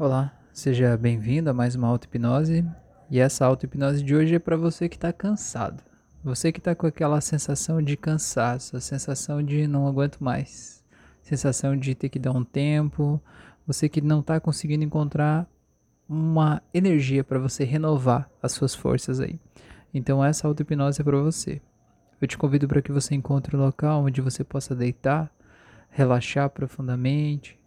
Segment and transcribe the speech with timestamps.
[0.00, 2.64] Olá, seja bem-vindo a mais uma auto-hipnose.
[3.10, 5.82] E essa auto-hipnose de hoje é para você que está cansado.
[6.22, 10.84] Você que está com aquela sensação de cansaço, a sensação de não aguento mais,
[11.20, 13.20] sensação de ter que dar um tempo,
[13.66, 15.50] você que não está conseguindo encontrar
[16.08, 19.40] uma energia para você renovar as suas forças aí.
[19.92, 21.60] Então essa auto-hipnose é para você.
[22.20, 25.28] Eu te convido para que você encontre um local onde você possa deitar,
[25.90, 27.57] relaxar profundamente,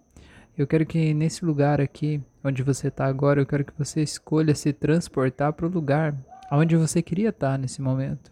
[0.61, 4.53] eu quero que nesse lugar aqui, onde você está agora, eu quero que você escolha
[4.53, 6.15] se transportar para o lugar
[6.51, 8.31] aonde você queria estar tá nesse momento.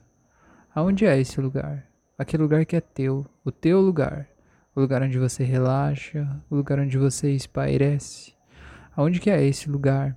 [0.76, 1.88] Aonde é esse lugar?
[2.20, 4.28] Aquele lugar que é teu, o teu lugar.
[4.76, 8.36] O lugar onde você relaxa, o lugar onde você espairece.
[8.96, 10.16] Aonde que é esse lugar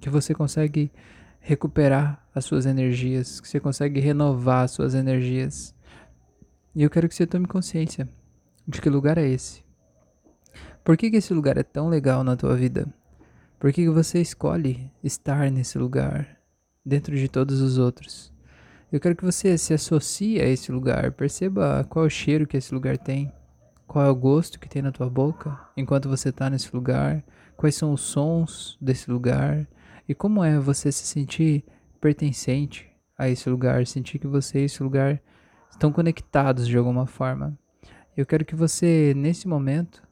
[0.00, 0.90] que você consegue
[1.38, 5.72] recuperar as suas energias, que você consegue renovar as suas energias.
[6.74, 8.08] E eu quero que você tome consciência
[8.66, 9.61] de que lugar é esse.
[10.84, 12.92] Por que, que esse lugar é tão legal na tua vida?
[13.60, 16.38] Por que, que você escolhe estar nesse lugar,
[16.84, 18.32] dentro de todos os outros?
[18.90, 22.56] Eu quero que você se associe a esse lugar, perceba qual é o cheiro que
[22.56, 23.32] esse lugar tem,
[23.86, 27.22] qual é o gosto que tem na tua boca enquanto você está nesse lugar,
[27.56, 29.64] quais são os sons desse lugar
[30.08, 31.64] e como é você se sentir
[32.00, 35.22] pertencente a esse lugar, sentir que você e esse lugar
[35.70, 37.56] estão conectados de alguma forma.
[38.16, 40.02] Eu quero que você, nesse momento,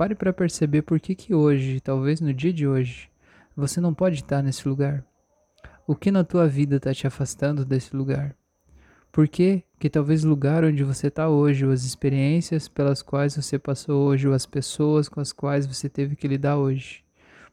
[0.00, 3.10] Pare para perceber por que, que hoje, talvez no dia de hoje,
[3.54, 5.04] você não pode estar nesse lugar.
[5.86, 8.34] O que na tua vida está te afastando desse lugar?
[9.12, 13.36] Por que, que talvez o lugar onde você está hoje, ou as experiências pelas quais
[13.36, 17.04] você passou hoje, ou as pessoas com as quais você teve que lidar hoje,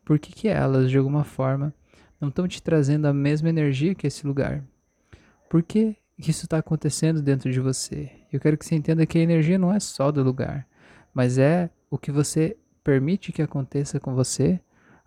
[0.06, 1.74] por que, que elas, de alguma forma,
[2.18, 4.64] não estão te trazendo a mesma energia que esse lugar?
[5.50, 8.10] Por que isso está acontecendo dentro de você?
[8.32, 10.66] Eu quero que você entenda que a energia não é só do lugar,
[11.14, 14.60] mas é o que você permite que aconteça com você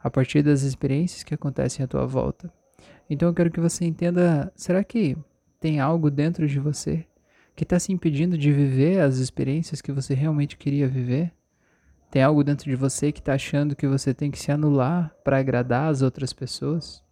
[0.03, 2.53] a partir das experiências que acontecem à tua volta.
[3.09, 5.17] Então eu quero que você entenda: será que
[5.59, 7.07] tem algo dentro de você
[7.55, 11.33] que está se impedindo de viver as experiências que você realmente queria viver?
[12.11, 15.39] Tem algo dentro de você que está achando que você tem que se anular para
[15.39, 17.03] agradar as outras pessoas?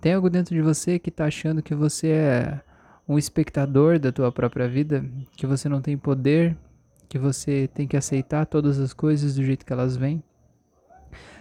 [0.00, 2.60] Tem algo dentro de você que está achando que você é
[3.08, 5.04] um espectador da tua própria vida,
[5.36, 6.56] que você não tem poder
[7.08, 10.22] que você tem que aceitar todas as coisas do jeito que elas vêm?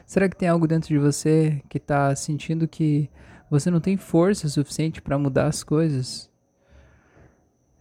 [0.05, 3.09] Será que tem algo dentro de você que está sentindo que
[3.49, 6.29] você não tem força suficiente para mudar as coisas?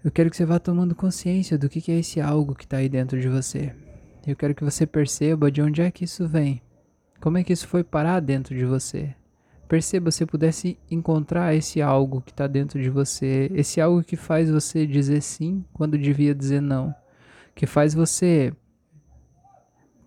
[0.03, 2.89] Eu quero que você vá tomando consciência do que é esse algo que está aí
[2.89, 3.75] dentro de você.
[4.27, 6.63] Eu quero que você perceba de onde é que isso vem.
[7.21, 9.15] Como é que isso foi parar dentro de você?
[9.69, 14.51] Perceba se pudesse encontrar esse algo que está dentro de você, esse algo que faz
[14.51, 16.95] você dizer sim quando devia dizer não
[17.55, 18.53] que faz você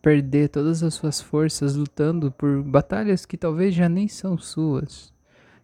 [0.02, 5.14] perder todas as suas forças lutando por batalhas que talvez já nem são suas,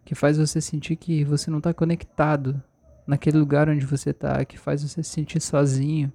[0.04, 2.62] que faz você sentir que você não está conectado
[3.06, 6.12] naquele lugar onde você está, que faz você se sentir sozinho.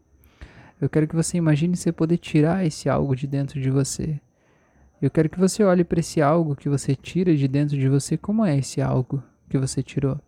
[0.81, 4.19] Eu quero que você imagine você poder tirar esse algo de dentro de você.
[5.01, 8.17] Eu quero que você olhe para esse algo que você tira de dentro de você,
[8.17, 10.19] como é esse algo que você tirou?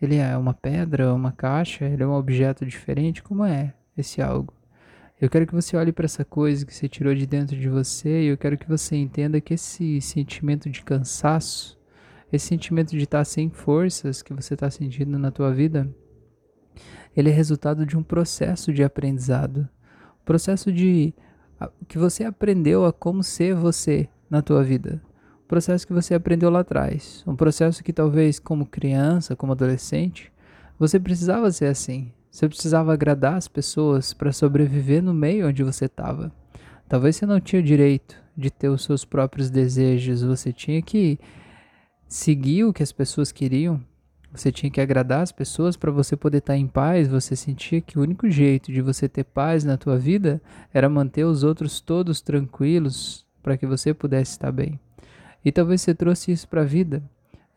[0.00, 4.59] Ele é uma pedra, uma caixa, ele é um objeto diferente, como é esse algo?
[5.20, 8.22] Eu quero que você olhe para essa coisa que você tirou de dentro de você
[8.22, 11.78] e eu quero que você entenda que esse sentimento de cansaço,
[12.32, 15.94] esse sentimento de estar sem forças que você está sentindo na tua vida,
[17.14, 19.68] ele é resultado de um processo de aprendizado,
[20.24, 21.12] processo de
[21.86, 25.02] que você aprendeu a como ser você na tua vida,
[25.44, 30.32] um processo que você aprendeu lá atrás, um processo que talvez como criança, como adolescente,
[30.78, 35.86] você precisava ser assim, você precisava agradar as pessoas para sobreviver no meio onde você
[35.86, 36.32] estava.
[36.88, 41.18] Talvez você não tinha o direito de ter os seus próprios desejos, você tinha que
[42.08, 43.80] seguir o que as pessoas queriam.
[44.32, 47.08] Você tinha que agradar as pessoas para você poder estar tá em paz.
[47.08, 50.40] Você sentia que o único jeito de você ter paz na tua vida
[50.72, 54.78] era manter os outros todos tranquilos para que você pudesse estar bem.
[55.44, 57.02] E talvez você trouxe isso para a vida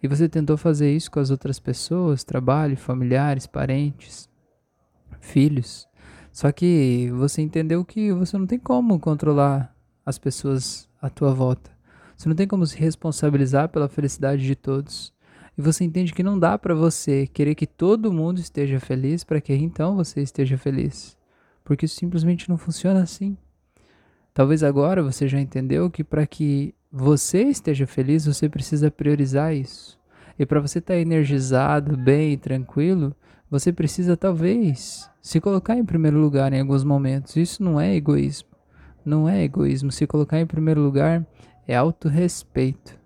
[0.02, 4.28] e você tentou fazer isso com as outras pessoas, trabalho, familiares, parentes
[5.24, 5.88] filhos.
[6.32, 9.76] Só que você entendeu que você não tem como controlar
[10.06, 11.72] as pessoas à tua volta.
[12.16, 15.14] Você não tem como se responsabilizar pela felicidade de todos.
[15.58, 19.40] E você entende que não dá para você querer que todo mundo esteja feliz para
[19.40, 21.18] que então você esteja feliz.
[21.64, 23.38] Porque isso simplesmente não funciona assim.
[24.34, 30.00] Talvez agora você já entendeu que para que você esteja feliz, você precisa priorizar isso.
[30.38, 33.16] E para você estar tá energizado, bem e tranquilo,
[33.54, 37.36] você precisa talvez se colocar em primeiro lugar em alguns momentos.
[37.36, 38.50] Isso não é egoísmo.
[39.06, 39.92] Não é egoísmo.
[39.92, 41.24] Se colocar em primeiro lugar
[41.68, 42.98] é autorrespeito,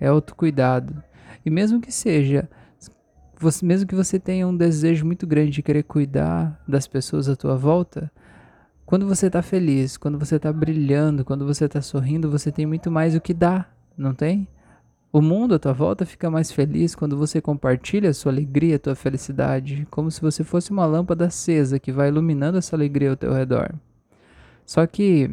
[0.00, 1.04] é autocuidado.
[1.44, 2.48] E mesmo que seja,
[3.38, 7.36] você, mesmo que você tenha um desejo muito grande de querer cuidar das pessoas à
[7.36, 8.10] tua volta,
[8.86, 12.90] quando você está feliz, quando você está brilhando, quando você está sorrindo, você tem muito
[12.90, 14.48] mais o que dar, não tem?
[15.12, 18.78] O mundo à tua volta fica mais feliz quando você compartilha a sua alegria, a
[18.78, 23.16] tua felicidade, como se você fosse uma lâmpada acesa que vai iluminando essa alegria ao
[23.16, 23.74] teu redor.
[24.64, 25.28] Só que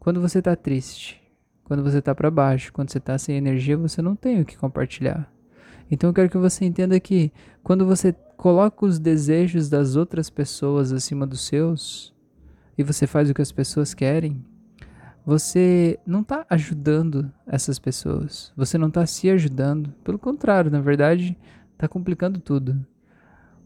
[0.00, 1.22] quando você está triste,
[1.62, 4.56] quando você está para baixo, quando você está sem energia, você não tem o que
[4.56, 5.32] compartilhar.
[5.88, 10.92] Então eu quero que você entenda que quando você coloca os desejos das outras pessoas
[10.92, 12.12] acima dos seus
[12.76, 14.44] e você faz o que as pessoas querem,
[15.28, 18.50] você não está ajudando essas pessoas.
[18.56, 19.92] Você não está se ajudando.
[20.02, 21.36] Pelo contrário, na verdade,
[21.74, 22.82] está complicando tudo.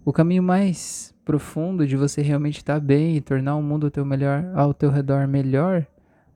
[0.05, 3.93] O caminho mais profundo de você realmente estar tá bem e tornar o mundo ao
[3.93, 5.87] teu, melhor, ao teu redor melhor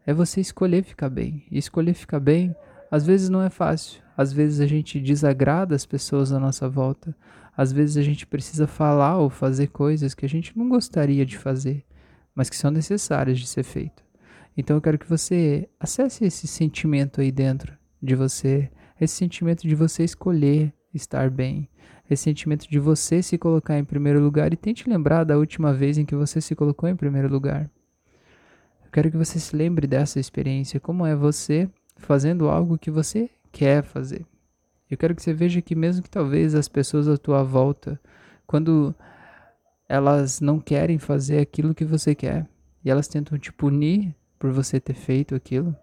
[0.06, 1.44] é você escolher ficar bem.
[1.50, 2.54] E escolher ficar bem,
[2.88, 4.00] às vezes não é fácil.
[4.16, 7.12] Às vezes a gente desagrada as pessoas à nossa volta.
[7.56, 11.36] Às vezes a gente precisa falar ou fazer coisas que a gente não gostaria de
[11.36, 11.84] fazer,
[12.32, 14.05] mas que são necessárias de ser feito.
[14.56, 18.70] Então eu quero que você acesse esse sentimento aí dentro de você,
[19.00, 21.68] esse sentimento de você escolher estar bem,
[22.10, 25.98] esse sentimento de você se colocar em primeiro lugar e tente lembrar da última vez
[25.98, 27.70] em que você se colocou em primeiro lugar.
[28.84, 33.28] Eu quero que você se lembre dessa experiência, como é você fazendo algo que você
[33.52, 34.24] quer fazer.
[34.90, 38.00] Eu quero que você veja que mesmo que talvez as pessoas à tua volta,
[38.46, 38.94] quando
[39.88, 42.46] elas não querem fazer aquilo que você quer
[42.84, 45.74] e elas tentam te punir por você ter feito aquilo.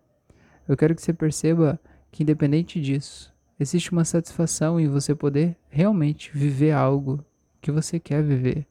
[0.68, 1.80] Eu quero que você perceba
[2.12, 7.24] que, independente disso, existe uma satisfação em você poder realmente viver algo
[7.62, 8.66] que você quer viver.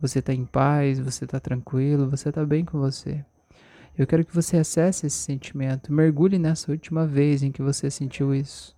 [0.00, 3.24] Você está em paz, você está tranquilo, você está bem com você.
[3.96, 8.32] Eu quero que você acesse esse sentimento, mergulhe nessa última vez em que você sentiu
[8.32, 8.76] isso,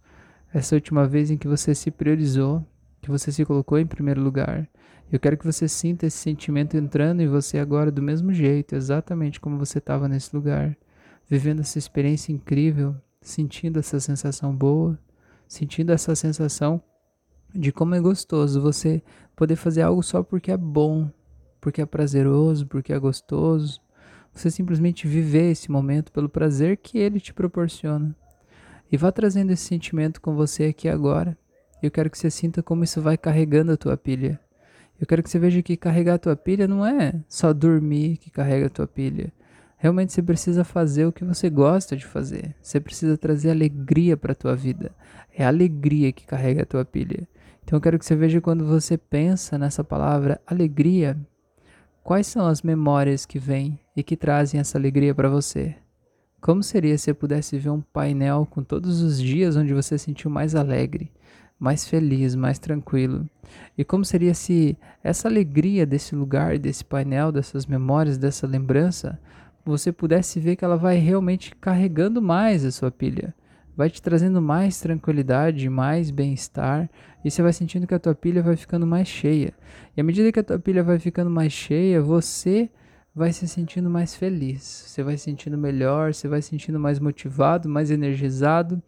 [0.52, 2.64] essa última vez em que você se priorizou,
[3.02, 4.66] que você se colocou em primeiro lugar,
[5.12, 9.40] eu quero que você sinta esse sentimento entrando em você agora do mesmo jeito, exatamente
[9.40, 10.76] como você estava nesse lugar,
[11.28, 14.96] vivendo essa experiência incrível, sentindo essa sensação boa,
[15.48, 16.80] sentindo essa sensação
[17.52, 19.02] de como é gostoso você
[19.34, 21.10] poder fazer algo só porque é bom,
[21.60, 23.80] porque é prazeroso, porque é gostoso.
[24.32, 28.14] Você simplesmente viver esse momento pelo prazer que ele te proporciona.
[28.92, 31.36] E vá trazendo esse sentimento com você aqui agora.
[31.82, 34.38] Eu quero que você sinta como isso vai carregando a tua pilha
[35.00, 38.30] eu quero que você veja que carregar a tua pilha não é só dormir que
[38.30, 39.32] carrega a tua pilha.
[39.78, 42.54] Realmente você precisa fazer o que você gosta de fazer.
[42.60, 44.94] Você precisa trazer alegria para a tua vida.
[45.34, 47.26] É a alegria que carrega a tua pilha.
[47.64, 51.16] Então eu quero que você veja quando você pensa nessa palavra alegria,
[52.04, 55.76] quais são as memórias que vêm e que trazem essa alegria para você?
[56.42, 60.04] Como seria se você pudesse ver um painel com todos os dias onde você se
[60.04, 61.10] sentiu mais alegre?
[61.60, 63.28] Mais feliz, mais tranquilo.
[63.76, 69.20] E como seria se essa alegria desse lugar, desse painel, dessas memórias, dessa lembrança,
[69.64, 73.34] você pudesse ver que ela vai realmente carregando mais a sua pilha,
[73.76, 76.88] vai te trazendo mais tranquilidade, mais bem-estar,
[77.22, 79.52] e você vai sentindo que a tua pilha vai ficando mais cheia.
[79.94, 82.70] E à medida que a tua pilha vai ficando mais cheia, você
[83.14, 86.98] vai se sentindo mais feliz, você vai se sentindo melhor, você vai se sentindo mais
[86.98, 88.82] motivado, mais energizado.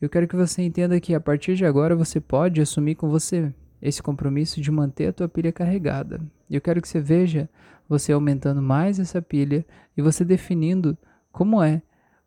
[0.00, 3.52] Eu quero que você entenda que a partir de agora você pode assumir com você
[3.82, 6.20] esse compromisso de manter a tua pilha carregada.
[6.50, 7.48] Eu quero que você veja
[7.88, 9.64] você aumentando mais essa pilha
[9.96, 10.96] e você definindo
[11.30, 11.82] como é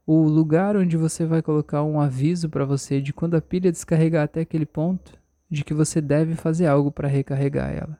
[0.05, 4.23] o lugar onde você vai colocar um aviso para você de quando a pilha descarregar
[4.23, 5.17] até aquele ponto
[5.49, 7.97] de que você deve fazer algo para recarregar ela.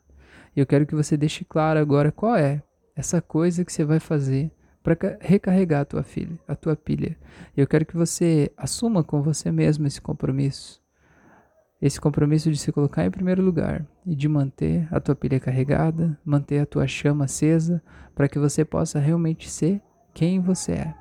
[0.55, 2.61] Eu quero que você deixe claro agora qual é
[2.99, 4.51] essa coisa que você vai fazer
[4.83, 7.17] para recarregar a tua filha, a tua pilha.
[7.55, 10.81] Eu quero que você assuma com você mesmo esse compromisso.
[11.81, 16.19] Esse compromisso de se colocar em primeiro lugar e de manter a tua pilha carregada,
[16.25, 17.81] manter a tua chama acesa,
[18.13, 19.81] para que você possa realmente ser
[20.13, 20.93] quem você é.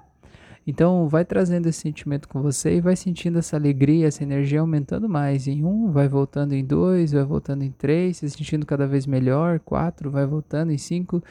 [0.65, 5.09] Então, vai trazendo esse sentimento com você e vai sentindo essa alegria, essa energia aumentando
[5.09, 5.49] mais.
[5.49, 9.59] Em um, vai voltando em dois, vai voltando em três, se sentindo cada vez melhor.
[9.59, 11.23] Quatro, vai voltando em cinco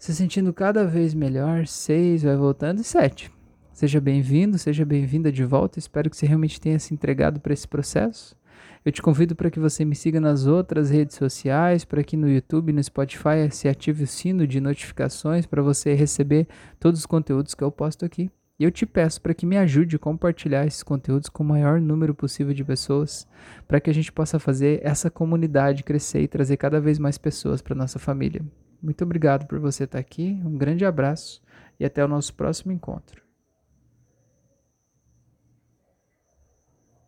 [0.00, 1.66] se sentindo cada vez melhor.
[1.66, 2.80] Seis, vai voltando.
[2.80, 3.30] E sete.
[3.70, 5.78] Seja bem-vindo, seja bem-vinda de volta.
[5.78, 8.34] Espero que você realmente tenha se entregado para esse processo.
[8.82, 12.30] Eu te convido para que você me siga nas outras redes sociais, para que no
[12.30, 17.54] YouTube, no Spotify, se ative o sino de notificações para você receber todos os conteúdos
[17.54, 18.30] que eu posto aqui.
[18.58, 21.78] E eu te peço para que me ajude a compartilhar esses conteúdos com o maior
[21.78, 23.26] número possível de pessoas,
[23.68, 27.60] para que a gente possa fazer essa comunidade crescer e trazer cada vez mais pessoas
[27.60, 28.42] para nossa família.
[28.82, 31.42] Muito obrigado por você estar aqui, um grande abraço
[31.78, 33.29] e até o nosso próximo encontro.